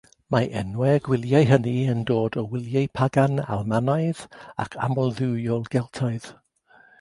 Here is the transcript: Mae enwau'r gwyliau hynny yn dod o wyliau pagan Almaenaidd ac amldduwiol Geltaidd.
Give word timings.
Mae 0.33 0.45
enwau'r 0.59 0.95
gwyliau 1.07 1.43
hynny 1.49 1.73
yn 1.91 2.01
dod 2.11 2.37
o 2.43 2.45
wyliau 2.53 2.89
pagan 3.01 3.43
Almaenaidd 3.57 4.25
ac 4.65 4.79
amldduwiol 4.89 5.69
Geltaidd. 5.77 6.33